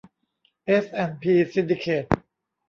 [0.65, 2.05] เอส แอนด์ พี ซินดิเคท